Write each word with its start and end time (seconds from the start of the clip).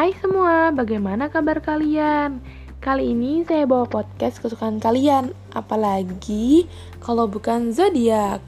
Hai 0.00 0.16
semua, 0.16 0.72
bagaimana 0.72 1.28
kabar 1.28 1.60
kalian? 1.60 2.40
Kali 2.80 3.12
ini 3.12 3.44
saya 3.44 3.68
bawa 3.68 3.84
podcast 3.84 4.40
kesukaan 4.40 4.80
kalian, 4.80 5.36
apalagi 5.52 6.64
kalau 7.04 7.28
bukan 7.28 7.68
zodiak. 7.76 8.40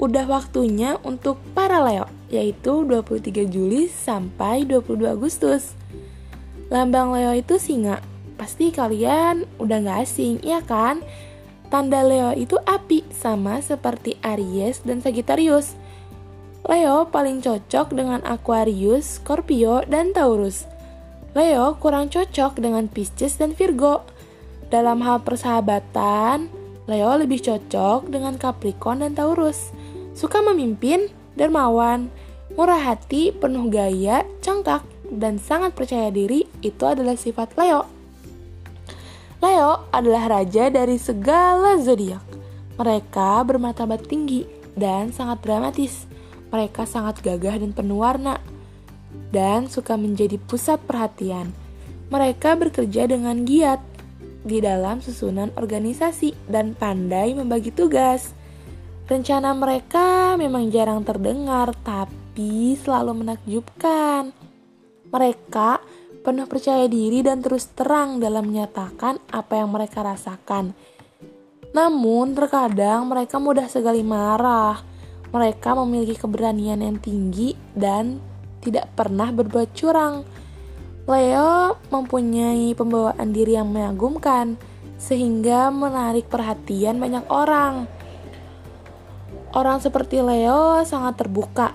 Udah 0.00 0.24
waktunya 0.24 0.96
untuk 1.04 1.44
para 1.52 1.84
Leo, 1.84 2.08
yaitu 2.32 2.88
23 2.88 3.20
Juli 3.52 3.92
sampai 3.92 4.64
22 4.64 5.12
Agustus. 5.12 5.76
Lambang 6.72 7.12
Leo 7.12 7.36
itu 7.36 7.60
singa. 7.60 8.00
Pasti 8.40 8.72
kalian 8.72 9.44
udah 9.60 9.84
gak 9.84 10.08
asing, 10.08 10.40
ya 10.40 10.64
kan? 10.64 11.04
Tanda 11.68 12.00
Leo 12.00 12.32
itu 12.32 12.56
api, 12.64 13.04
sama 13.12 13.60
seperti 13.60 14.16
Aries 14.24 14.80
dan 14.88 15.04
Sagittarius. 15.04 15.76
Leo 16.64 17.12
paling 17.12 17.44
cocok 17.44 17.92
dengan 17.92 18.24
Aquarius, 18.24 19.20
Scorpio, 19.20 19.84
dan 19.84 20.16
Taurus. 20.16 20.77
Leo 21.38 21.78
kurang 21.78 22.10
cocok 22.10 22.58
dengan 22.58 22.90
Pisces 22.90 23.38
dan 23.38 23.54
Virgo. 23.54 24.02
Dalam 24.74 24.98
hal 25.06 25.22
persahabatan, 25.22 26.50
Leo 26.90 27.14
lebih 27.14 27.38
cocok 27.38 28.10
dengan 28.10 28.34
Capricorn 28.34 29.06
dan 29.06 29.14
Taurus. 29.14 29.70
Suka 30.18 30.42
memimpin, 30.42 31.06
dermawan, 31.38 32.10
murah 32.58 32.82
hati, 32.82 33.30
penuh 33.30 33.70
gaya, 33.70 34.26
congkak, 34.42 34.82
dan 35.14 35.38
sangat 35.38 35.78
percaya 35.78 36.10
diri 36.10 36.42
itu 36.58 36.82
adalah 36.82 37.14
sifat 37.14 37.54
Leo. 37.54 37.86
Leo 39.38 39.86
adalah 39.94 40.42
raja 40.42 40.74
dari 40.74 40.98
segala 40.98 41.78
zodiak. 41.78 42.26
Mereka 42.82 43.46
bermartabat 43.46 44.10
tinggi 44.10 44.42
dan 44.74 45.14
sangat 45.14 45.38
dramatis. 45.46 46.10
Mereka 46.50 46.82
sangat 46.82 47.22
gagah 47.22 47.62
dan 47.62 47.70
penuh 47.70 48.02
warna 48.02 48.57
dan 49.30 49.68
suka 49.68 49.94
menjadi 49.94 50.40
pusat 50.40 50.80
perhatian. 50.84 51.52
Mereka 52.08 52.56
bekerja 52.56 53.04
dengan 53.04 53.44
giat 53.44 53.80
di 54.48 54.64
dalam 54.64 55.04
susunan 55.04 55.52
organisasi 55.58 56.48
dan 56.48 56.72
pandai 56.72 57.36
membagi 57.36 57.68
tugas. 57.68 58.32
Rencana 59.08 59.52
mereka 59.56 60.36
memang 60.36 60.68
jarang 60.68 61.04
terdengar, 61.04 61.72
tapi 61.80 62.76
selalu 62.76 63.24
menakjubkan. 63.24 64.32
Mereka 65.08 65.70
penuh 66.20 66.44
percaya 66.44 66.84
diri 66.88 67.24
dan 67.24 67.40
terus 67.40 67.72
terang 67.72 68.20
dalam 68.20 68.44
menyatakan 68.52 69.16
apa 69.32 69.64
yang 69.64 69.72
mereka 69.72 70.04
rasakan. 70.04 70.76
Namun, 71.72 72.36
terkadang 72.36 73.08
mereka 73.08 73.40
mudah 73.40 73.68
sekali 73.68 74.04
marah. 74.04 74.80
Mereka 75.28 75.76
memiliki 75.84 76.16
keberanian 76.16 76.80
yang 76.80 76.96
tinggi 77.00 77.52
dan 77.76 78.20
tidak 78.62 78.90
pernah 78.94 79.30
berbuat 79.30 79.74
curang. 79.74 80.26
Leo 81.08 81.80
mempunyai 81.88 82.76
pembawaan 82.76 83.32
diri 83.32 83.56
yang 83.56 83.72
mengagumkan, 83.72 84.60
sehingga 85.00 85.72
menarik 85.72 86.28
perhatian 86.28 87.00
banyak 87.00 87.24
orang. 87.32 87.88
Orang 89.56 89.80
seperti 89.80 90.20
Leo 90.20 90.84
sangat 90.84 91.24
terbuka. 91.24 91.72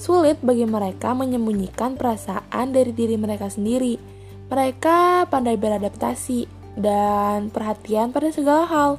Sulit 0.00 0.40
bagi 0.40 0.64
mereka 0.64 1.12
menyembunyikan 1.12 2.00
perasaan 2.00 2.72
dari 2.72 2.90
diri 2.96 3.20
mereka 3.20 3.52
sendiri. 3.52 4.00
Mereka 4.48 5.28
pandai 5.28 5.60
beradaptasi 5.60 6.48
dan 6.80 7.52
perhatian 7.52 8.10
pada 8.10 8.32
segala 8.32 8.64
hal. 8.66 8.90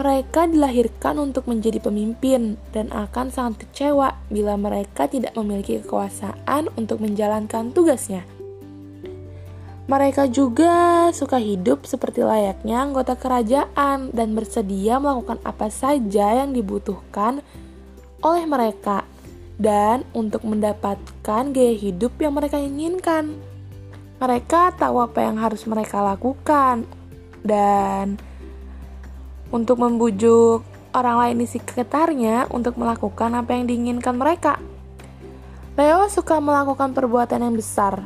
Mereka 0.00 0.48
dilahirkan 0.48 1.20
untuk 1.20 1.44
menjadi 1.44 1.76
pemimpin 1.76 2.56
dan 2.72 2.88
akan 2.88 3.28
sangat 3.28 3.68
kecewa 3.68 4.16
bila 4.32 4.56
mereka 4.56 5.04
tidak 5.04 5.36
memiliki 5.36 5.76
kekuasaan 5.84 6.72
untuk 6.80 7.04
menjalankan 7.04 7.68
tugasnya. 7.68 8.24
Mereka 9.92 10.32
juga 10.32 11.12
suka 11.12 11.36
hidup 11.36 11.84
seperti 11.84 12.24
layaknya 12.24 12.80
anggota 12.80 13.12
kerajaan 13.12 14.08
dan 14.16 14.32
bersedia 14.32 14.96
melakukan 14.96 15.36
apa 15.44 15.68
saja 15.68 16.32
yang 16.32 16.56
dibutuhkan 16.56 17.44
oleh 18.24 18.48
mereka 18.48 19.04
dan 19.60 20.08
untuk 20.16 20.48
mendapatkan 20.48 21.52
gaya 21.52 21.76
hidup 21.76 22.16
yang 22.16 22.40
mereka 22.40 22.56
inginkan. 22.56 23.36
Mereka 24.16 24.80
tahu 24.80 25.04
apa 25.04 25.28
yang 25.28 25.36
harus 25.36 25.60
mereka 25.68 26.00
lakukan 26.00 26.88
dan 27.44 28.16
untuk 29.50 29.82
membujuk 29.82 30.62
orang 30.94 31.16
lain 31.26 31.36
di 31.42 31.46
sekitarnya 31.46 32.50
untuk 32.50 32.78
melakukan 32.78 33.34
apa 33.34 33.54
yang 33.54 33.66
diinginkan 33.66 34.14
mereka. 34.18 34.58
Leo 35.78 36.06
suka 36.10 36.42
melakukan 36.42 36.90
perbuatan 36.92 37.46
yang 37.46 37.54
besar 37.54 38.02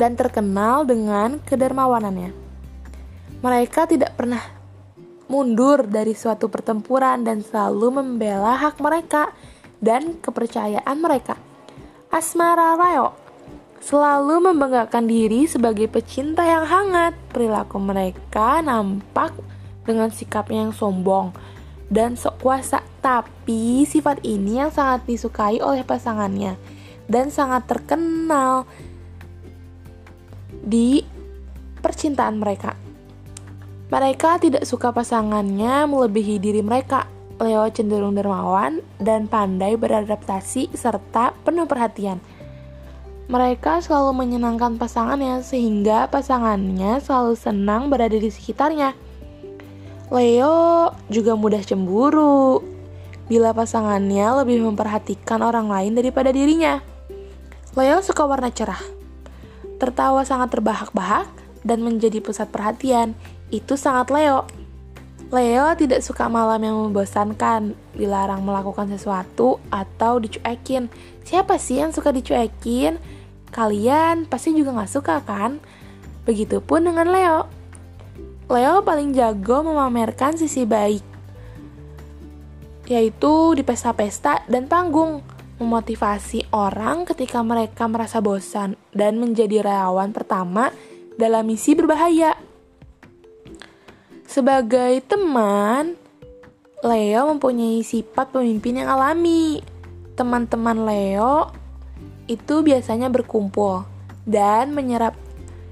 dan 0.00 0.16
terkenal 0.16 0.86
dengan 0.86 1.42
kedermawanannya. 1.44 2.32
Mereka 3.44 3.90
tidak 3.90 4.16
pernah 4.16 4.40
mundur 5.28 5.84
dari 5.84 6.16
suatu 6.16 6.48
pertempuran 6.48 7.22
dan 7.22 7.44
selalu 7.44 8.02
membela 8.02 8.56
hak 8.56 8.80
mereka 8.80 9.30
dan 9.78 10.16
kepercayaan 10.18 10.96
mereka. 10.98 11.36
Asmara 12.10 12.74
Leo 12.80 13.14
selalu 13.80 14.52
membanggakan 14.52 15.08
diri 15.08 15.48
sebagai 15.48 15.88
pecinta 15.88 16.44
yang 16.44 16.64
hangat. 16.64 17.16
Perilaku 17.32 17.80
mereka 17.80 18.60
nampak 18.60 19.36
dengan 19.84 20.12
sikapnya 20.12 20.68
yang 20.68 20.74
sombong 20.74 21.32
dan 21.90 22.14
sok 22.14 22.40
kuasa. 22.42 22.80
Tapi 23.00 23.88
sifat 23.88 24.20
ini 24.28 24.60
yang 24.60 24.68
sangat 24.68 25.08
disukai 25.08 25.56
oleh 25.64 25.82
pasangannya 25.82 26.60
dan 27.08 27.32
sangat 27.32 27.64
terkenal 27.66 28.68
di 30.60 31.02
percintaan 31.80 32.36
mereka. 32.36 32.76
Mereka 33.90 34.38
tidak 34.38 34.62
suka 34.68 34.94
pasangannya 34.94 35.88
melebihi 35.90 36.38
diri 36.38 36.62
mereka. 36.62 37.10
Leo 37.40 37.64
cenderung 37.72 38.14
dermawan 38.14 38.84
dan 39.00 39.24
pandai 39.24 39.74
beradaptasi 39.74 40.76
serta 40.76 41.32
penuh 41.40 41.64
perhatian. 41.64 42.20
Mereka 43.32 43.80
selalu 43.80 44.12
menyenangkan 44.12 44.76
pasangannya 44.76 45.40
sehingga 45.40 46.04
pasangannya 46.12 47.00
selalu 47.00 47.34
senang 47.34 47.88
berada 47.88 48.14
di 48.14 48.28
sekitarnya. 48.28 48.92
Leo 50.10 50.90
juga 51.06 51.38
mudah 51.38 51.62
cemburu 51.62 52.66
bila 53.30 53.54
pasangannya 53.54 54.42
lebih 54.42 54.58
memperhatikan 54.58 55.38
orang 55.38 55.70
lain 55.70 55.94
daripada 55.94 56.34
dirinya. 56.34 56.82
Leo 57.78 58.02
suka 58.02 58.26
warna 58.26 58.50
cerah, 58.50 58.82
tertawa 59.78 60.26
sangat 60.26 60.50
terbahak-bahak, 60.58 61.30
dan 61.62 61.86
menjadi 61.86 62.18
pusat 62.18 62.50
perhatian. 62.50 63.14
Itu 63.54 63.78
sangat 63.78 64.10
Leo. 64.10 64.50
Leo 65.30 65.66
tidak 65.78 66.02
suka 66.02 66.26
malam 66.26 66.58
yang 66.58 66.74
membosankan, 66.74 67.78
dilarang 67.94 68.42
melakukan 68.42 68.90
sesuatu 68.90 69.62
atau 69.70 70.18
dicuekin. 70.18 70.90
Siapa 71.22 71.54
sih 71.54 71.78
yang 71.78 71.94
suka 71.94 72.10
dicuekin? 72.10 72.98
Kalian 73.54 74.26
pasti 74.26 74.58
juga 74.58 74.74
gak 74.74 74.90
suka 74.90 75.22
kan? 75.22 75.62
Begitupun 76.26 76.90
dengan 76.90 77.06
Leo. 77.06 77.59
Leo 78.50 78.82
paling 78.82 79.14
jago 79.14 79.62
memamerkan 79.62 80.34
sisi 80.34 80.66
baik, 80.66 81.06
yaitu 82.90 83.54
di 83.54 83.62
pesta-pesta 83.62 84.42
dan 84.50 84.66
panggung, 84.66 85.22
memotivasi 85.62 86.50
orang 86.50 87.06
ketika 87.06 87.46
mereka 87.46 87.86
merasa 87.86 88.18
bosan 88.18 88.74
dan 88.90 89.22
menjadi 89.22 89.62
relawan 89.62 90.10
pertama 90.10 90.74
dalam 91.14 91.46
misi 91.46 91.78
berbahaya. 91.78 92.34
Sebagai 94.26 94.98
teman, 95.06 95.94
Leo 96.82 97.30
mempunyai 97.30 97.86
sifat 97.86 98.34
pemimpin 98.34 98.82
yang 98.82 98.90
alami. 98.90 99.62
Teman-teman 100.18 100.90
Leo 100.90 101.54
itu 102.26 102.66
biasanya 102.66 103.14
berkumpul 103.14 103.86
dan 104.26 104.74
menyerap 104.74 105.14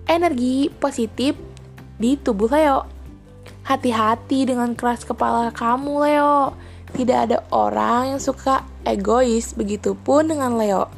energi 0.06 0.70
positif 0.78 1.47
di 1.98 2.14
tubuh 2.14 2.48
Leo. 2.48 2.86
Hati-hati 3.66 4.48
dengan 4.48 4.72
keras 4.72 5.04
kepala 5.04 5.52
kamu, 5.52 5.92
Leo. 6.08 6.56
Tidak 6.94 7.18
ada 7.28 7.44
orang 7.52 8.16
yang 8.16 8.20
suka 8.22 8.64
egois, 8.88 9.52
begitupun 9.52 10.32
dengan 10.32 10.56
Leo. 10.56 10.88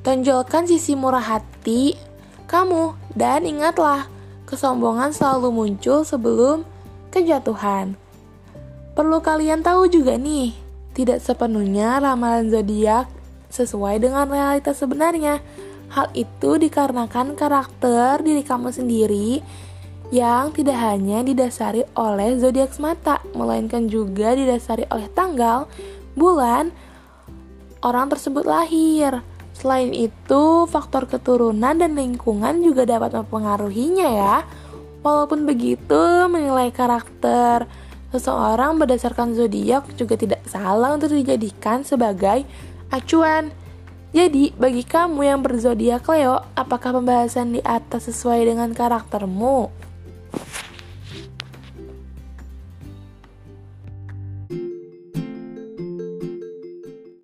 Tonjolkan 0.00 0.64
sisi 0.64 0.96
murah 0.96 1.20
hati 1.20 1.98
kamu, 2.46 2.94
dan 3.12 3.42
ingatlah, 3.44 4.06
kesombongan 4.46 5.10
selalu 5.12 5.50
muncul 5.50 6.06
sebelum 6.06 6.62
kejatuhan. 7.10 7.98
Perlu 8.96 9.20
kalian 9.20 9.60
tahu 9.60 9.90
juga 9.92 10.16
nih, 10.16 10.56
tidak 10.96 11.20
sepenuhnya 11.20 12.00
ramalan 12.00 12.48
zodiak 12.48 13.10
sesuai 13.52 14.00
dengan 14.00 14.30
realitas 14.30 14.80
sebenarnya. 14.80 15.44
Hal 15.92 16.08
itu 16.16 16.56
dikarenakan 16.56 17.36
karakter 17.36 18.24
diri 18.24 18.42
kamu 18.42 18.72
sendiri 18.72 19.44
yang 20.14 20.54
tidak 20.54 20.78
hanya 20.78 21.26
didasari 21.26 21.82
oleh 21.98 22.38
zodiak 22.38 22.70
semata, 22.70 23.18
melainkan 23.34 23.90
juga 23.90 24.38
didasari 24.38 24.86
oleh 24.94 25.10
tanggal, 25.10 25.66
bulan, 26.14 26.70
orang 27.82 28.06
tersebut 28.06 28.46
lahir. 28.46 29.22
Selain 29.56 29.90
itu, 29.90 30.68
faktor 30.68 31.08
keturunan 31.10 31.74
dan 31.74 31.96
lingkungan 31.96 32.60
juga 32.62 32.86
dapat 32.86 33.18
mempengaruhinya 33.18 34.08
ya. 34.08 34.36
Walaupun 35.02 35.48
begitu, 35.48 36.28
menilai 36.30 36.70
karakter 36.70 37.66
seseorang 38.14 38.78
berdasarkan 38.78 39.34
zodiak 39.34 39.90
juga 39.98 40.14
tidak 40.14 40.42
salah 40.46 40.94
untuk 40.94 41.10
dijadikan 41.10 41.82
sebagai 41.82 42.46
acuan. 42.94 43.50
Jadi, 44.14 44.54
bagi 44.54 44.86
kamu 44.86 45.20
yang 45.26 45.40
berzodiak 45.42 46.06
Leo, 46.08 46.40
apakah 46.54 46.94
pembahasan 46.94 47.58
di 47.58 47.60
atas 47.60 48.08
sesuai 48.08 48.48
dengan 48.48 48.70
karaktermu? 48.72 49.85